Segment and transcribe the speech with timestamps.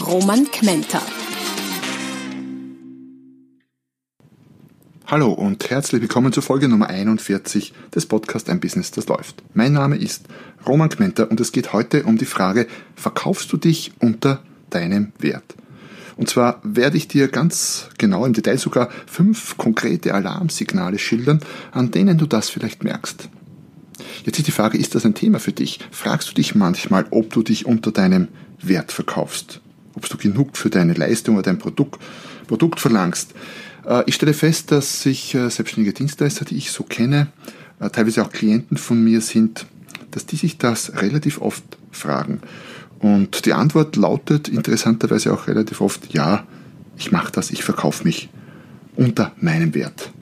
[0.00, 1.00] Roman Kmenter.
[5.06, 9.42] Hallo und herzlich willkommen zur Folge Nummer 41 des Podcasts Ein Business, das läuft.
[9.54, 10.26] Mein Name ist
[10.66, 15.54] Roman Kmenter und es geht heute um die Frage, verkaufst du dich unter deinem Wert?
[16.16, 21.40] Und zwar werde ich dir ganz genau im Detail sogar fünf konkrete Alarmsignale schildern,
[21.72, 23.30] an denen du das vielleicht merkst.
[24.24, 25.80] Jetzt ist die Frage, ist das ein Thema für dich?
[25.90, 28.28] Fragst du dich manchmal, ob du dich unter deinem
[28.60, 29.62] Wert verkaufst?
[29.96, 32.00] Ob du genug für deine Leistung oder dein Produkt,
[32.46, 33.34] Produkt verlangst?
[33.84, 37.28] Äh, ich stelle fest, dass sich äh, selbstständige Dienstleister, die ich so kenne,
[37.80, 39.66] äh, teilweise auch Klienten von mir sind,
[40.10, 42.40] dass die sich das relativ oft fragen.
[42.98, 46.46] Und die Antwort lautet interessanterweise auch relativ oft, ja,
[46.96, 48.30] ich mache das, ich verkaufe mich
[48.96, 50.12] unter meinem Wert.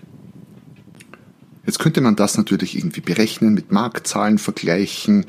[1.66, 5.24] Jetzt könnte man das natürlich irgendwie berechnen, mit Marktzahlen vergleichen,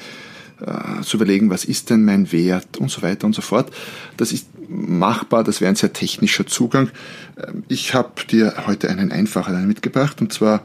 [0.62, 3.74] äh, zu überlegen, was ist denn mein Wert und so weiter und so fort.
[4.18, 6.90] Das ist machbar, das wäre ein sehr technischer Zugang.
[7.38, 10.64] Ähm, ich habe dir heute einen einfacheren mitgebracht und zwar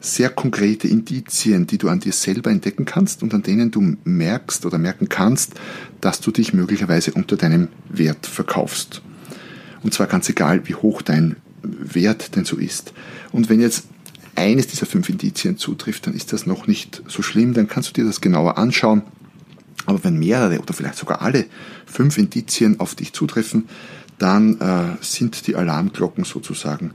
[0.00, 4.66] sehr konkrete Indizien, die du an dir selber entdecken kannst und an denen du merkst
[4.66, 5.54] oder merken kannst,
[6.02, 9.00] dass du dich möglicherweise unter deinem Wert verkaufst.
[9.82, 12.92] Und zwar ganz egal, wie hoch dein Wert denn so ist.
[13.32, 13.86] Und wenn jetzt
[14.36, 17.92] eines dieser fünf Indizien zutrifft, dann ist das noch nicht so schlimm, dann kannst du
[17.92, 19.02] dir das genauer anschauen.
[19.86, 21.46] Aber wenn mehrere oder vielleicht sogar alle
[21.86, 23.68] fünf Indizien auf dich zutreffen,
[24.18, 26.92] dann äh, sind die Alarmglocken sozusagen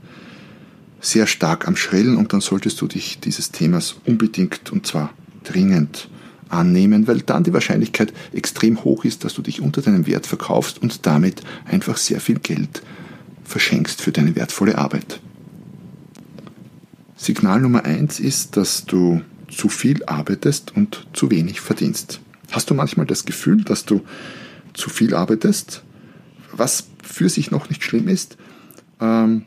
[1.00, 5.12] sehr stark am Schrillen und dann solltest du dich dieses Themas unbedingt und zwar
[5.44, 6.08] dringend
[6.48, 10.82] annehmen, weil dann die Wahrscheinlichkeit extrem hoch ist, dass du dich unter deinem Wert verkaufst
[10.82, 12.82] und damit einfach sehr viel Geld
[13.44, 15.20] verschenkst für deine wertvolle Arbeit.
[17.20, 19.20] Signal Nummer eins ist, dass du
[19.50, 22.18] zu viel arbeitest und zu wenig verdienst.
[22.50, 24.00] Hast du manchmal das Gefühl, dass du
[24.72, 25.82] zu viel arbeitest,
[26.50, 28.38] was für sich noch nicht schlimm ist,
[29.02, 29.44] ähm,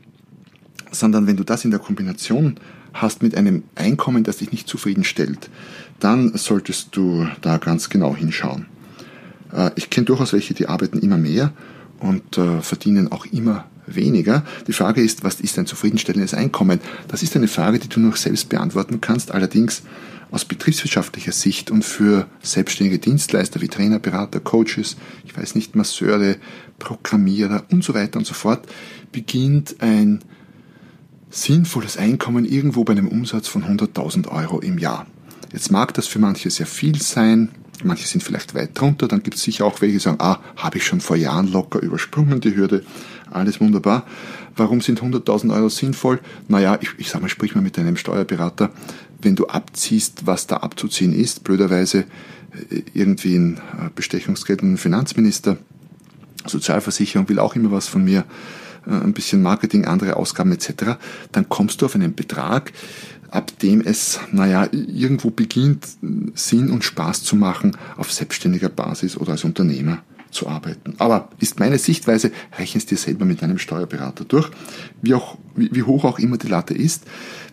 [0.92, 2.60] sondern wenn du das in der Kombination
[2.94, 5.50] hast mit einem Einkommen, das dich nicht zufriedenstellt,
[6.00, 8.68] dann solltest du da ganz genau hinschauen.
[9.52, 11.54] Äh, ich kenne durchaus welche, die arbeiten immer mehr
[12.00, 14.44] und äh, verdienen auch immer weniger.
[14.68, 16.80] Die Frage ist, was ist ein zufriedenstellendes Einkommen?
[17.08, 19.84] Das ist eine Frage, die du nur selbst beantworten kannst, allerdings
[20.32, 26.38] aus betriebswirtschaftlicher Sicht und für selbstständige Dienstleister wie Trainer, Berater, Coaches, ich weiß nicht, Masseure,
[26.80, 28.68] Programmierer und so weiter und so fort,
[29.12, 30.22] beginnt ein
[31.30, 35.06] sinnvolles Einkommen irgendwo bei einem Umsatz von 100.000 Euro im Jahr.
[35.52, 37.50] Jetzt mag das für manche sehr viel sein,
[37.84, 40.78] manche sind vielleicht weit drunter, dann gibt es sicher auch welche, die sagen, ah, habe
[40.78, 42.84] ich schon vor Jahren locker übersprungen die Hürde,
[43.34, 44.06] alles wunderbar.
[44.56, 46.20] Warum sind 100.000 Euro sinnvoll?
[46.48, 48.72] Naja, ich, ich sag mal, sprich mal mit deinem Steuerberater,
[49.22, 54.78] wenn du abziehst, was da abzuziehen ist, blöderweise äh, irgendwie ein äh, Bestechungsgeld und ein
[54.78, 55.58] Finanzminister,
[56.46, 58.26] Sozialversicherung will auch immer was von mir,
[58.86, 60.98] äh, ein bisschen Marketing, andere Ausgaben etc.,
[61.32, 62.74] dann kommst du auf einen Betrag,
[63.32, 65.88] ab dem es, naja, irgendwo beginnt,
[66.36, 70.96] Sinn und Spaß zu machen, auf selbstständiger Basis oder als Unternehmer zu arbeiten.
[70.98, 74.50] Aber ist meine Sichtweise, rechne es dir selber mit deinem Steuerberater durch,
[75.02, 77.04] wie, auch, wie, hoch auch immer die Latte ist.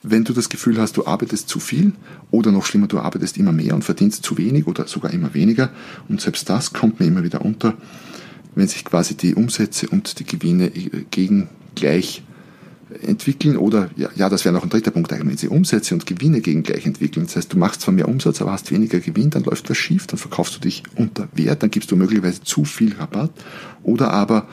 [0.02, 1.92] Wenn du das Gefühl hast, du arbeitest zu viel
[2.30, 5.70] oder noch schlimmer, du arbeitest immer mehr und verdienst zu wenig oder sogar immer weniger
[6.08, 7.74] und selbst das kommt mir immer wieder unter,
[8.54, 12.22] wenn sich quasi die Umsätze und die Gewinne äh, gegen gleich
[13.02, 16.06] entwickeln oder, ja, ja das wäre noch ein dritter Punkt eigentlich, wenn sie Umsätze und
[16.06, 17.26] Gewinne gegen gleich entwickeln.
[17.26, 20.06] Das heißt, du machst zwar mehr Umsatz, aber hast weniger Gewinn, dann läuft was schief,
[20.06, 23.30] dann verkaufst du dich unter Wert, dann gibst du möglicherweise zu viel Rabatt.
[23.82, 24.48] Oder aber,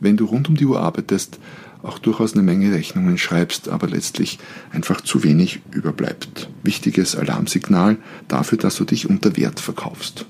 [0.00, 1.38] wenn du rund um die Uhr arbeitest,
[1.82, 4.38] auch durchaus eine Menge Rechnungen schreibst, aber letztlich
[4.72, 6.50] einfach zu wenig überbleibt.
[6.62, 7.96] Wichtiges Alarmsignal
[8.26, 10.26] dafür, dass du dich unter Wert verkaufst.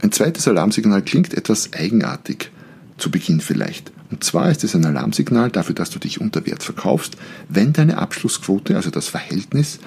[0.00, 2.50] Ein zweites Alarmsignal klingt etwas eigenartig
[2.98, 3.92] zu Beginn vielleicht.
[4.12, 7.16] Und zwar ist es ein Alarmsignal dafür, dass du dich unter Wert verkaufst,
[7.48, 9.78] wenn deine Abschlussquote, also das Verhältnis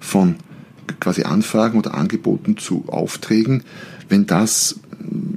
[0.00, 0.36] von
[1.00, 3.62] quasi Anfragen oder Angeboten zu Aufträgen,
[4.08, 4.80] wenn das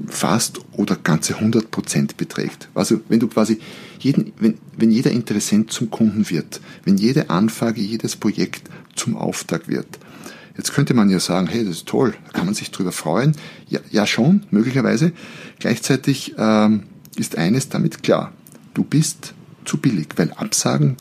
[0.08, 2.70] fast oder ganze 100 Prozent beträgt.
[2.74, 3.60] Also wenn du quasi
[4.00, 9.68] jeden, wenn, wenn jeder Interessent zum Kunden wird, wenn jede Anfrage, jedes Projekt zum Auftrag
[9.68, 10.00] wird,
[10.56, 13.36] Jetzt könnte man ja sagen, hey, das ist toll, kann man sich drüber freuen.
[13.70, 15.12] Ja, ja schon, möglicherweise.
[15.60, 16.82] Gleichzeitig ähm,
[17.16, 18.34] ist eines damit klar,
[18.78, 19.34] du bist
[19.66, 20.98] zu billig, weil Absagen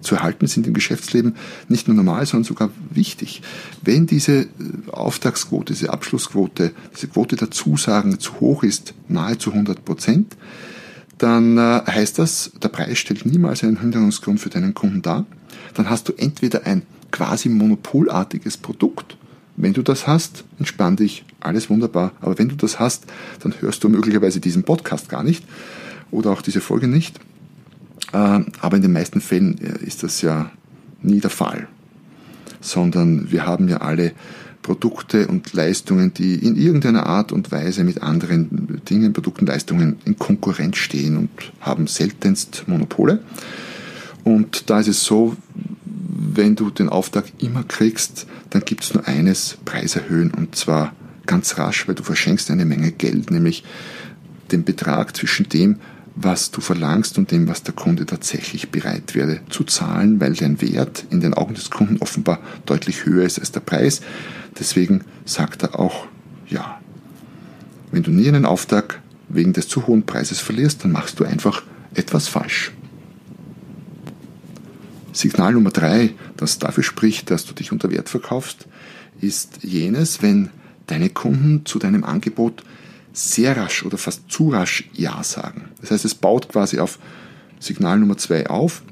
[0.00, 1.34] zu erhalten sind im Geschäftsleben
[1.68, 3.42] nicht nur normal, sondern sogar wichtig.
[3.82, 4.48] Wenn diese äh,
[4.90, 10.36] Auftragsquote, diese Abschlussquote, diese Quote der Zusagen zu hoch ist, nahezu 100 Prozent,
[11.18, 15.24] dann äh, heißt das, der Preis stellt niemals einen Hinderungsgrund für deinen Kunden dar.
[15.72, 19.16] Dann hast du entweder ein quasi monopolartiges Produkt.
[19.56, 22.12] Wenn du das hast, entspann dich, alles wunderbar.
[22.20, 23.04] Aber wenn du das hast,
[23.40, 25.44] dann hörst du möglicherweise diesen Podcast gar nicht
[26.10, 27.18] oder auch diese Folge nicht.
[28.12, 30.50] Äh, aber in den meisten Fällen äh, ist das ja
[31.02, 31.68] nie der Fall.
[32.60, 34.12] Sondern wir haben ja alle
[34.62, 40.18] Produkte und Leistungen, die in irgendeiner Art und Weise mit anderen Dingen, Produkten, Leistungen in
[40.18, 41.28] Konkurrenz stehen und
[41.60, 43.20] haben seltenst Monopole.
[44.24, 45.36] Und da ist es so,
[45.84, 50.94] wenn du den Auftrag immer kriegst, dann gibt es nur eines, Preis erhöhen und zwar
[51.26, 53.64] ganz rasch, weil du verschenkst eine Menge Geld, nämlich
[54.50, 55.76] den Betrag zwischen dem,
[56.16, 60.60] was du verlangst und dem, was der Kunde tatsächlich bereit wäre zu zahlen, weil dein
[60.60, 64.00] Wert in den Augen des Kunden offenbar deutlich höher ist als der Preis.
[64.58, 66.06] Deswegen sagt er auch
[66.48, 66.80] ja.
[67.90, 71.62] Wenn du nie einen Auftrag wegen des zu hohen Preises verlierst, dann machst du einfach
[71.94, 72.72] etwas falsch.
[75.12, 78.66] Signal Nummer drei, das dafür spricht, dass du dich unter Wert verkaufst,
[79.20, 80.50] ist jenes, wenn
[80.86, 82.64] deine Kunden zu deinem Angebot
[83.14, 85.70] sehr rasch oder fast zu rasch Ja sagen.
[85.80, 86.98] Das heißt, es baut quasi auf
[87.60, 88.82] Signal Nummer zwei auf,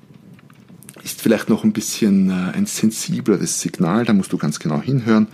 [1.05, 5.27] ist vielleicht noch ein bisschen äh, ein sensibleres Signal, da musst du ganz genau hinhören,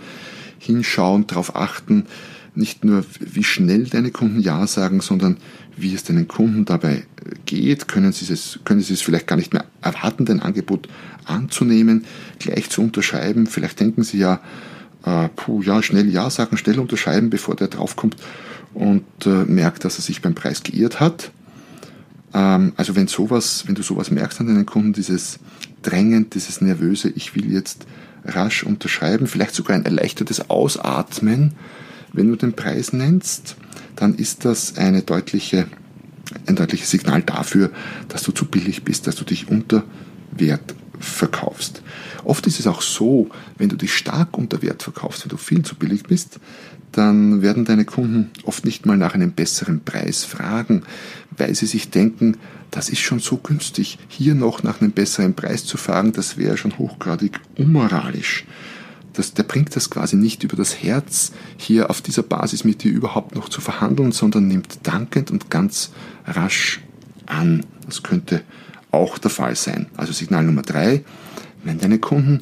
[0.57, 2.07] hinschauen, darauf achten,
[2.55, 5.37] nicht nur wie schnell deine Kunden Ja sagen, sondern
[5.77, 7.03] wie es deinen Kunden dabei
[7.45, 7.87] geht.
[7.87, 10.89] Können sie, es, können sie es vielleicht gar nicht mehr erwarten, dein Angebot
[11.25, 12.05] anzunehmen,
[12.39, 13.45] gleich zu unterschreiben.
[13.45, 14.41] Vielleicht denken sie ja,
[15.05, 18.15] äh, puh, ja, schnell Ja sagen, schnell unterschreiben, bevor der draufkommt
[18.73, 21.31] und äh, merkt, dass er sich beim Preis geirrt hat.
[22.33, 25.39] Ähm, also wenn sowas, wenn du sowas merkst an deinen Kunden, dieses
[25.81, 27.85] drängend, dieses nervöse, ich will jetzt
[28.25, 31.53] rasch unterschreiben, vielleicht sogar ein erleichtertes Ausatmen,
[32.11, 33.55] wenn du den Preis nennst,
[33.95, 35.67] dann ist das eine deutliche,
[36.47, 37.71] ein deutliches Signal dafür,
[38.07, 39.83] dass du zu billig bist, dass du dich unter
[40.31, 41.81] Wert verkaufst.
[42.23, 45.63] Oft ist es auch so, wenn du dich stark unter Wert verkaufst, wenn du viel
[45.63, 46.39] zu billig bist,
[46.91, 50.83] dann werden deine Kunden oft nicht mal nach einem besseren Preis fragen,
[51.37, 52.37] weil sie sich denken,
[52.71, 56.57] das ist schon so günstig, hier noch nach einem besseren Preis zu fragen, das wäre
[56.57, 58.45] schon hochgradig unmoralisch.
[59.13, 62.91] Das, der bringt das quasi nicht über das Herz, hier auf dieser Basis mit dir
[62.91, 65.91] überhaupt noch zu verhandeln, sondern nimmt dankend und ganz
[66.25, 66.81] rasch
[67.25, 67.65] an.
[67.85, 68.43] Das könnte
[68.91, 69.87] auch der Fall sein.
[69.97, 71.03] Also Signal Nummer drei,
[71.63, 72.39] wenn deine Kunden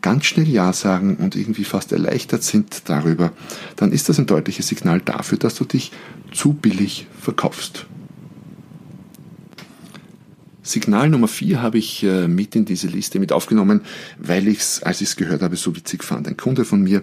[0.00, 3.32] ganz schnell Ja sagen und irgendwie fast erleichtert sind darüber,
[3.76, 5.92] dann ist das ein deutliches Signal dafür, dass du dich
[6.32, 7.86] zu billig verkaufst.
[10.62, 13.80] Signal Nummer vier habe ich äh, mit in diese Liste mit aufgenommen,
[14.18, 16.28] weil ich es, als ich es gehört habe, so witzig fand.
[16.28, 17.02] Ein Kunde von mir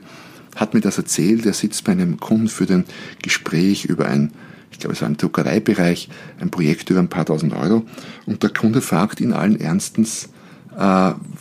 [0.55, 1.45] hat mir das erzählt.
[1.47, 2.85] Er sitzt bei einem Kunden für den
[3.23, 4.31] Gespräch über ein,
[4.75, 7.83] ich glaube, es war im Druckereibereich, ein Projekt über ein paar tausend Euro.
[8.25, 10.29] Und der Kunde fragt ihn allen Ernstens,
[10.75, 10.77] äh,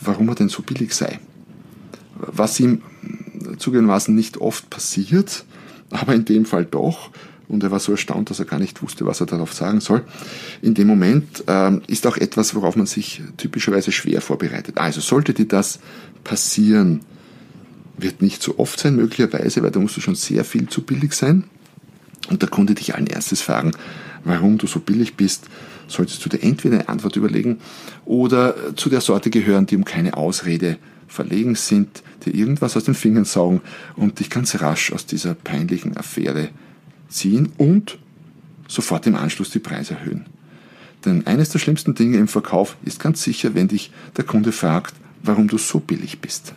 [0.01, 1.19] warum er denn so billig sei
[2.15, 2.81] was ihm
[3.57, 5.45] zugegebenermaßen nicht oft passiert,
[5.89, 7.09] aber in dem Fall doch.
[7.47, 10.03] Und er war so erstaunt, dass er gar nicht wusste, was er darauf sagen soll.
[10.63, 14.79] In dem Moment ähm, ist auch etwas, worauf man sich typischerweise schwer vorbereitet.
[14.79, 15.79] Also sollte dir das
[16.23, 17.01] passieren,
[17.97, 21.13] wird nicht so oft sein, möglicherweise, weil da musst du schon sehr viel zu billig
[21.13, 21.43] sein.
[22.29, 23.71] Und der Kunde dich allen erstes fragen,
[24.23, 25.45] warum du so billig bist,
[25.87, 27.59] solltest du dir entweder eine Antwort überlegen
[28.05, 30.77] oder zu der Sorte gehören, die um keine Ausrede
[31.07, 33.61] verlegen sind, dir irgendwas aus den Fingern saugen
[33.95, 36.49] und dich ganz rasch aus dieser peinlichen Affäre
[37.07, 37.99] ziehen und
[38.67, 40.25] sofort im Anschluss die Preise erhöhen.
[41.05, 44.95] Denn eines der schlimmsten Dinge im Verkauf ist ganz sicher, wenn dich der Kunde fragt,
[45.21, 46.55] warum du so billig bist.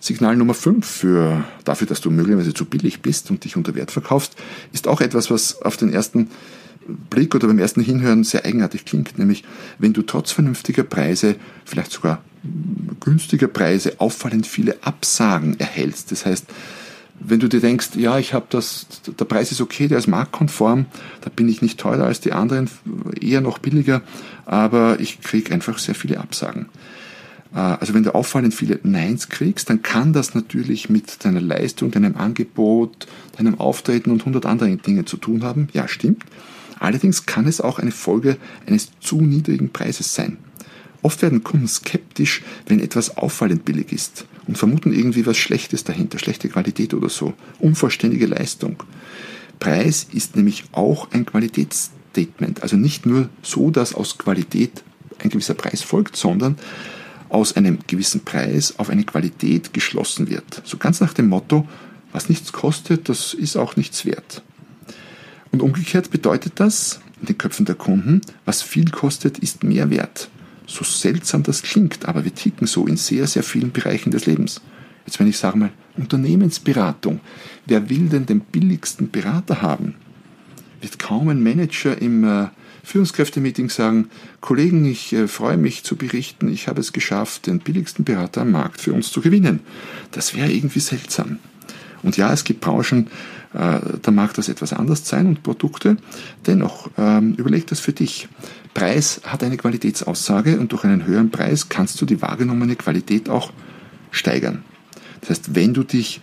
[0.00, 3.90] Signal Nummer 5 für, dafür, dass du möglicherweise zu billig bist und dich unter Wert
[3.90, 4.36] verkaufst,
[4.72, 6.28] ist auch etwas, was auf den ersten
[7.10, 9.44] Blick oder beim ersten Hinhören sehr eigenartig klingt, nämlich
[9.78, 12.22] wenn du trotz vernünftiger Preise, vielleicht sogar
[13.00, 16.12] günstiger Preise, auffallend viele Absagen erhältst.
[16.12, 16.46] Das heißt,
[17.20, 20.86] wenn du dir denkst, ja, ich habe das, der Preis ist okay, der ist marktkonform,
[21.20, 22.70] da bin ich nicht teurer als die anderen,
[23.20, 24.02] eher noch billiger,
[24.46, 26.66] aber ich kriege einfach sehr viele Absagen.
[27.54, 31.90] Äh, also wenn du auffallend viele Neins kriegst, dann kann das natürlich mit deiner Leistung,
[31.90, 35.68] deinem Angebot, deinem Auftreten und hundert anderen Dingen zu tun haben.
[35.72, 36.24] Ja, stimmt.
[36.78, 38.36] Allerdings kann es auch eine Folge
[38.66, 40.38] eines zu niedrigen Preises sein.
[41.02, 46.18] Oft werden Kunden skeptisch, wenn etwas auffallend billig ist und vermuten irgendwie was Schlechtes dahinter,
[46.18, 48.82] schlechte Qualität oder so, unvollständige Leistung.
[49.60, 52.62] Preis ist nämlich auch ein Qualitätsstatement.
[52.62, 54.82] Also nicht nur so, dass aus Qualität
[55.22, 56.58] ein gewisser Preis folgt, sondern
[57.28, 60.62] aus einem gewissen Preis auf eine Qualität geschlossen wird.
[60.64, 61.66] So ganz nach dem Motto,
[62.12, 64.42] was nichts kostet, das ist auch nichts wert.
[65.52, 70.28] Und umgekehrt bedeutet das in den Köpfen der Kunden, was viel kostet, ist mehr wert.
[70.66, 74.60] So seltsam das klingt, aber wir ticken so in sehr, sehr vielen Bereichen des Lebens.
[75.06, 77.20] Jetzt wenn ich sage mal Unternehmensberatung,
[77.66, 79.94] wer will denn den billigsten Berater haben?
[80.80, 82.48] Wird kaum ein Manager im äh,
[82.84, 88.04] Führungskräftemeeting sagen, Kollegen, ich äh, freue mich zu berichten, ich habe es geschafft, den billigsten
[88.04, 89.60] Berater am Markt für uns zu gewinnen.
[90.12, 91.38] Das wäre irgendwie seltsam.
[92.02, 93.08] Und ja, es gibt Branchen,
[93.54, 95.96] äh, da mag das etwas anders sein und Produkte.
[96.46, 98.28] Dennoch, ähm, überleg das für dich.
[98.74, 103.52] Preis hat eine Qualitätsaussage und durch einen höheren Preis kannst du die wahrgenommene Qualität auch
[104.10, 104.62] steigern.
[105.20, 106.20] Das heißt, wenn du dich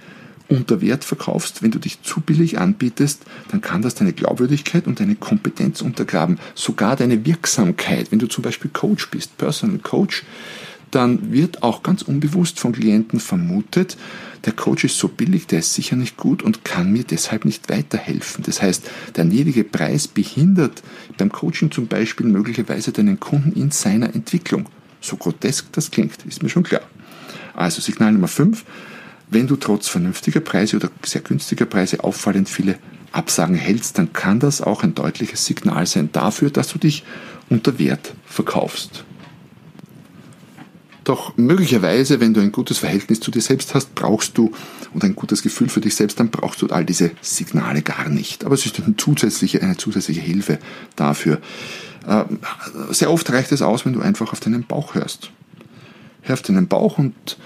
[0.48, 5.00] unter Wert verkaufst, wenn du dich zu billig anbietest, dann kann das deine Glaubwürdigkeit und
[5.00, 8.12] deine Kompetenz untergraben, sogar deine Wirksamkeit.
[8.12, 10.24] Wenn du zum Beispiel Coach bist, Personal Coach,
[10.92, 13.98] dann wird auch ganz unbewusst von Klienten vermutet,
[14.46, 17.68] der Coach ist so billig, der ist sicher nicht gut und kann mir deshalb nicht
[17.68, 18.44] weiterhelfen.
[18.46, 20.84] Das heißt, der niedrige Preis behindert
[21.18, 24.70] beim Coaching zum Beispiel möglicherweise deinen Kunden in seiner Entwicklung.
[25.02, 26.82] So grotesk das klingt, ist mir schon klar.
[27.56, 28.64] Also Signal Nummer 5,
[29.36, 32.80] wenn du trotz vernünftiger Preise oder sehr günstiger Preise auffallend viele
[33.12, 37.04] Absagen hältst, dann kann das auch ein deutliches Signal sein dafür, dass du dich
[37.50, 39.04] unter Wert verkaufst.
[41.04, 44.54] Doch möglicherweise, wenn du ein gutes Verhältnis zu dir selbst hast, brauchst du
[44.94, 48.46] und ein gutes Gefühl für dich selbst, dann brauchst du all diese Signale gar nicht.
[48.46, 50.60] Aber es ist eine zusätzliche, eine zusätzliche Hilfe
[50.96, 51.42] dafür.
[52.08, 52.40] Ähm,
[52.90, 55.30] sehr oft reicht es aus, wenn du einfach auf deinen Bauch hörst.
[56.22, 57.38] Hör auf deinen Bauch und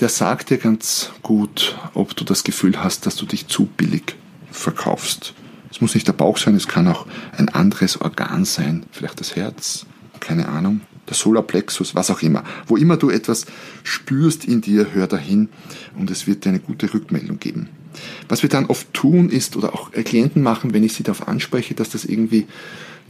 [0.00, 4.16] der sagt dir ganz gut, ob du das Gefühl hast, dass du dich zu billig
[4.50, 5.34] verkaufst.
[5.70, 9.36] Es muss nicht der Bauch sein, es kann auch ein anderes Organ sein, vielleicht das
[9.36, 9.86] Herz,
[10.20, 12.44] keine Ahnung der Solarplexus, was auch immer.
[12.66, 13.46] Wo immer du etwas
[13.82, 15.48] spürst in dir, hör dahin
[15.96, 17.68] und es wird dir eine gute Rückmeldung geben.
[18.28, 21.74] Was wir dann oft tun ist, oder auch Klienten machen, wenn ich sie darauf anspreche,
[21.74, 22.46] dass das irgendwie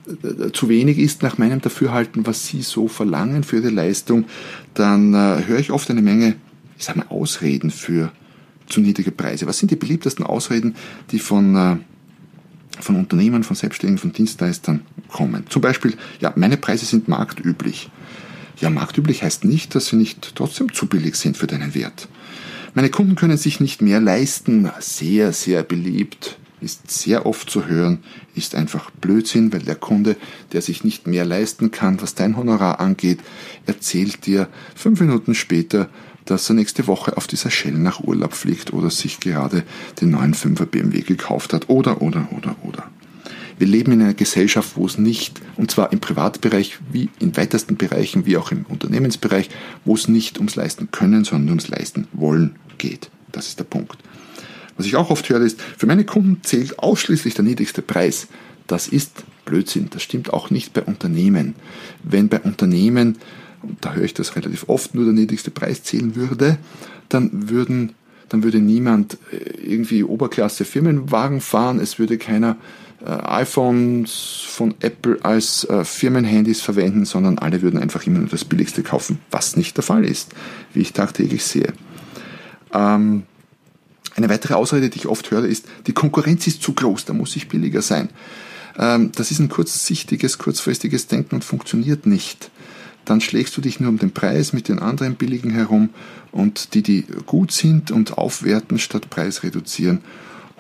[0.07, 4.27] äh, zu wenig ist nach meinem Dafürhalten, was sie so verlangen für ihre Leistung,
[4.75, 6.37] dann äh, höre ich oft eine Menge,
[6.79, 8.13] ich sage mal, Ausreden für
[8.69, 9.47] zu niedrige Preise.
[9.47, 10.77] Was sind die beliebtesten Ausreden,
[11.11, 11.77] die von äh,
[12.81, 15.45] von Unternehmen, von Selbstständigen, von Dienstleistern kommen.
[15.49, 17.91] Zum Beispiel, ja, meine Preise sind marktüblich.
[18.61, 22.09] Ja, marktüblich heißt nicht, dass sie nicht trotzdem zu billig sind für deinen Wert.
[22.75, 24.71] Meine Kunden können sich nicht mehr leisten.
[24.81, 26.39] Sehr, sehr beliebt.
[26.61, 28.01] Ist sehr oft zu hören,
[28.35, 30.17] ist einfach Blödsinn, weil der Kunde,
[30.51, 33.21] der sich nicht mehr leisten kann, was dein Honorar angeht,
[33.67, 35.89] erzählt dir fünf Minuten später,
[36.31, 39.63] dass er nächste Woche auf dieser Shell nach Urlaub fliegt oder sich gerade
[40.01, 42.91] den neuen 5er BMW gekauft hat oder, oder, oder, oder.
[43.59, 47.77] Wir leben in einer Gesellschaft, wo es nicht, und zwar im Privatbereich wie in weitesten
[47.77, 49.49] Bereichen, wie auch im Unternehmensbereich,
[49.85, 53.11] wo es nicht ums Leisten können, sondern ums Leisten wollen geht.
[53.33, 53.99] Das ist der Punkt.
[54.77, 58.29] Was ich auch oft höre, ist, für meine Kunden zählt ausschließlich der niedrigste Preis.
[58.69, 59.89] Das ist Blödsinn.
[59.91, 61.55] Das stimmt auch nicht bei Unternehmen.
[62.05, 63.17] Wenn bei Unternehmen
[63.81, 66.59] da höre ich das relativ oft, nur der niedrigste Preis zählen würde,
[67.09, 67.95] dann würden
[68.29, 72.57] dann würde niemand äh, irgendwie Oberklasse Firmenwagen fahren, es würde keiner
[73.05, 78.45] äh, iPhones von Apple als äh, Firmenhandys verwenden, sondern alle würden einfach immer nur das
[78.45, 80.35] billigste kaufen, was nicht der Fall ist,
[80.75, 81.73] wie ich tagtäglich sehe.
[82.73, 83.23] Ähm,
[84.15, 87.37] eine weitere Ausrede, die ich oft höre, ist, die Konkurrenz ist zu groß, da muss
[87.37, 88.09] ich billiger sein.
[88.77, 92.51] Ähm, das ist ein kurzsichtiges, kurzfristiges Denken und funktioniert nicht
[93.09, 95.91] dann schlägst du dich nur um den Preis mit den anderen billigen herum
[96.31, 100.01] und die, die gut sind und aufwerten statt Preis reduzieren,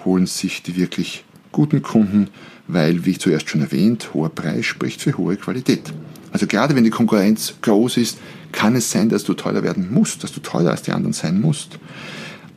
[0.05, 2.29] holen sich die wirklich guten Kunden,
[2.67, 5.93] weil, wie ich zuerst schon erwähnt, hoher Preis spricht für hohe Qualität.
[6.33, 8.19] Also gerade wenn die Konkurrenz groß ist,
[8.53, 11.41] kann es sein, dass du teurer werden musst, dass du teurer als die anderen sein
[11.41, 11.79] musst.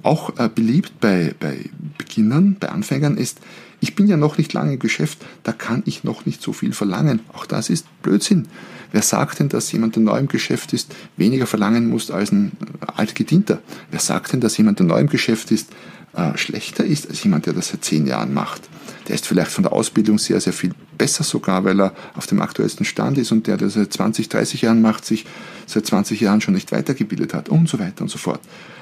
[0.03, 3.39] Auch äh, beliebt bei, bei Beginnern, bei Anfängern ist,
[3.81, 6.73] ich bin ja noch nicht lange im Geschäft, da kann ich noch nicht so viel
[6.73, 7.19] verlangen.
[7.33, 8.47] Auch das ist Blödsinn.
[8.91, 12.51] Wer sagt denn, dass jemand, der neu im Geschäft ist, weniger verlangen muss als ein
[12.95, 13.61] altgedienter?
[13.89, 15.69] Wer sagt denn, dass jemand, der neu im Geschäft ist,
[16.13, 18.61] äh, schlechter ist als jemand, der das seit zehn Jahren macht?
[19.07, 22.41] Der ist vielleicht von der Ausbildung sehr, sehr viel besser sogar, weil er auf dem
[22.41, 25.25] aktuellsten Stand ist und der, der seit 20, 30 Jahren macht, sich
[25.65, 28.41] seit 20 Jahren schon nicht weitergebildet hat und so weiter und so fort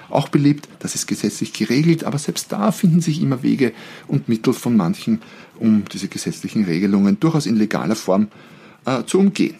[0.09, 0.67] auch beliebt.
[0.79, 3.73] Das ist gesetzlich geregelt, aber selbst da finden sich immer Wege
[4.07, 5.21] und Mittel von manchen,
[5.59, 8.27] um diese gesetzlichen Regelungen durchaus in legaler Form
[8.85, 9.55] äh, zu umgehen.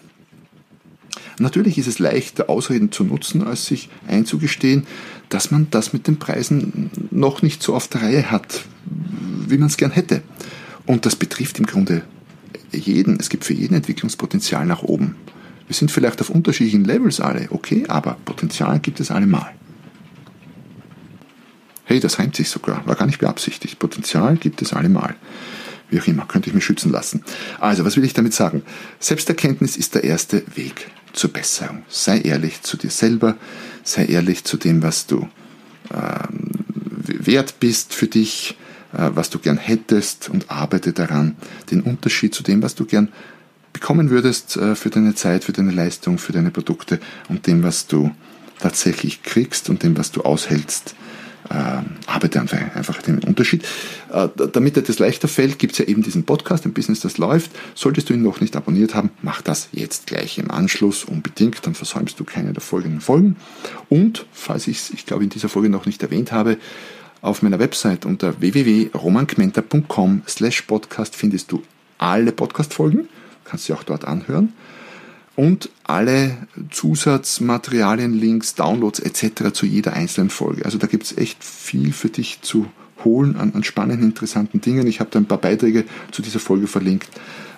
[1.40, 4.86] Natürlich ist es leichter, Ausreden zu nutzen, als sich einzugestehen,
[5.30, 8.66] dass man das mit den Preisen noch nicht so auf der Reihe hat,
[9.48, 10.22] wie man es gern hätte.
[10.84, 12.02] Und das betrifft im Grunde
[12.72, 13.18] jeden.
[13.18, 15.16] Es gibt für jeden Entwicklungspotenzial nach oben.
[15.66, 19.50] Wir sind vielleicht auf unterschiedlichen Levels alle, okay, aber Potenzial gibt es allemal.
[21.84, 23.78] Hey, das reimt sich sogar, war gar nicht beabsichtigt.
[23.78, 25.14] Potenzial gibt es allemal.
[25.88, 27.24] Wie auch immer, könnte ich mir schützen lassen.
[27.58, 28.62] Also, was will ich damit sagen?
[28.98, 31.82] Selbsterkenntnis ist der erste Weg zur Besserung.
[31.88, 33.36] Sei ehrlich zu dir selber,
[33.82, 35.28] sei ehrlich zu dem, was du
[35.92, 36.50] ähm,
[37.04, 38.56] wert bist für dich,
[38.92, 41.36] äh, was du gern hättest und arbeite daran,
[41.70, 43.08] den Unterschied zu dem, was du gern
[43.72, 47.86] bekommen würdest äh, für deine Zeit, für deine Leistung, für deine Produkte und dem, was
[47.86, 48.10] du
[48.58, 50.94] tatsächlich kriegst und dem, was du aushältst,
[51.54, 53.64] arbeite einfach den Unterschied.
[54.12, 57.18] Äh, damit dir das leichter fällt, gibt es ja eben diesen Podcast, ein Business, das
[57.18, 57.50] läuft.
[57.74, 61.74] Solltest du ihn noch nicht abonniert haben, mach das jetzt gleich im Anschluss unbedingt, dann
[61.74, 63.36] versäumst du keine der folgenden Folgen.
[63.88, 66.58] Und, falls ich es, ich glaube, in dieser Folge noch nicht erwähnt habe,
[67.22, 71.62] auf meiner Website unter www.romankmenta.com slash podcast findest du
[71.98, 73.08] alle Podcast-Folgen
[73.50, 74.52] kannst sie auch dort anhören.
[75.36, 76.36] Und alle
[76.70, 79.52] Zusatzmaterialien, Links, Downloads etc.
[79.52, 80.64] zu jeder einzelnen Folge.
[80.64, 82.66] Also da gibt es echt viel für dich zu
[83.04, 84.86] holen an, an spannenden, interessanten Dingen.
[84.86, 87.08] Ich habe da ein paar Beiträge zu dieser Folge verlinkt.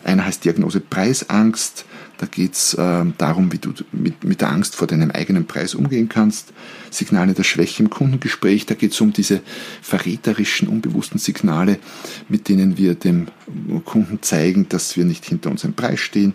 [0.05, 1.85] Einer heißt Diagnose Preisangst.
[2.19, 5.75] Da geht es äh, darum, wie du mit, mit der Angst vor deinem eigenen Preis
[5.75, 6.52] umgehen kannst.
[6.91, 8.67] Signale der Schwäche im Kundengespräch.
[8.67, 9.41] Da geht es um diese
[9.81, 11.79] verräterischen, unbewussten Signale,
[12.29, 13.26] mit denen wir dem
[13.85, 16.35] Kunden zeigen, dass wir nicht hinter unserem Preis stehen.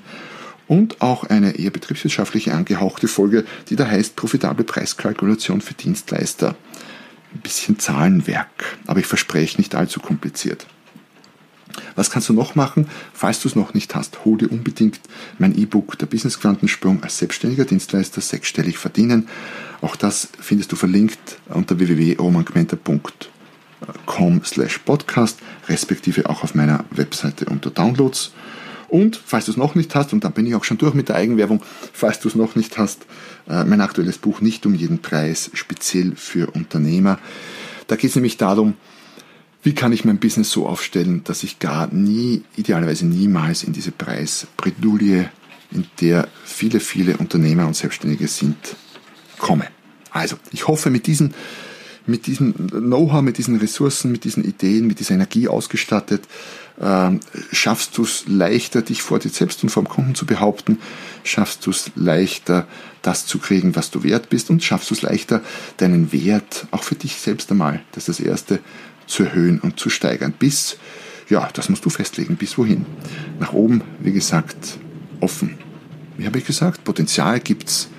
[0.68, 6.56] Und auch eine eher betriebswirtschaftliche angehauchte Folge, die da heißt Profitable Preiskalkulation für Dienstleister.
[7.34, 10.66] Ein bisschen Zahlenwerk, aber ich verspreche nicht allzu kompliziert.
[11.96, 12.88] Was kannst du noch machen?
[13.14, 15.00] Falls du es noch nicht hast, hol dir unbedingt
[15.38, 19.28] mein E-Book Der Business Quantensprung als selbstständiger Dienstleister sechsstellig verdienen.
[19.82, 27.70] Auch das findest du verlinkt unter www.romangmenta.com slash podcast, respektive auch auf meiner Webseite unter
[27.70, 28.32] Downloads.
[28.90, 31.10] Und falls du es noch nicht hast, und dann bin ich auch schon durch mit
[31.10, 31.62] der Eigenwerbung,
[31.94, 33.06] falls du es noch nicht hast,
[33.50, 37.20] äh, mein aktuelles Buch nicht um jeden Preis, speziell für Unternehmer.
[37.88, 38.76] Da geht es nämlich darum,
[39.64, 43.92] wie kann ich mein Business so aufstellen, dass ich gar nie, idealerweise niemals in diese
[43.92, 45.30] Preisbredouille,
[45.72, 48.56] in der viele, viele Unternehmer und Selbstständige sind,
[49.38, 49.68] komme.
[50.12, 51.34] Also, ich hoffe, mit diesen,
[52.08, 56.24] mit diesem Know-how, mit diesen Ressourcen, mit diesen Ideen, mit dieser Energie ausgestattet,
[56.80, 57.12] äh,
[57.52, 60.80] schaffst du es leichter, dich vor dir selbst und vor dem Kunden zu behaupten,
[61.24, 62.68] schaffst du es leichter,
[63.02, 65.42] das zu kriegen, was du wert bist und schaffst du es leichter,
[65.78, 68.60] deinen Wert auch für dich selbst einmal, das ist das Erste,
[69.06, 70.34] zu erhöhen und zu steigern.
[70.38, 70.78] Bis,
[71.30, 72.86] ja, das musst du festlegen, bis wohin.
[73.40, 74.78] Nach oben, wie gesagt,
[75.22, 75.58] offen.
[76.18, 76.84] Wie habe ich gesagt?
[76.84, 77.90] Potenzial gibt's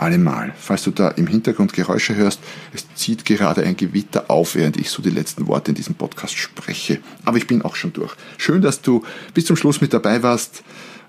[0.00, 0.54] allemal.
[0.58, 2.40] Falls du da im Hintergrund Geräusche hörst,
[2.72, 6.36] es zieht gerade ein Gewitter auf, während ich so die letzten Worte in diesem Podcast
[6.36, 7.00] spreche.
[7.24, 8.14] Aber ich bin auch schon durch.
[8.36, 9.02] Schön, dass du
[9.34, 10.62] bis zum Schluss mit dabei warst.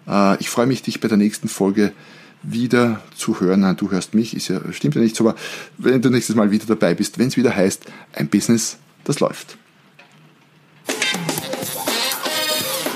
[0.08, 1.93] Äh, ich freue mich, dich bei der nächsten Folge
[2.41, 3.62] wieder zu hören.
[3.62, 5.38] Nein, du hörst mich, ist ja, stimmt ja nicht so, aber
[5.78, 9.59] wenn du nächstes Mal wieder dabei bist, wenn es wieder heißt, ein Business das läuft.